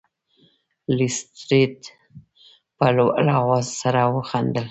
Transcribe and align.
لیسټرډ 0.97 1.77
په 2.77 2.87
لوړ 2.97 3.25
اواز 3.39 3.67
سره 3.81 4.01
وخندل. 4.15 4.59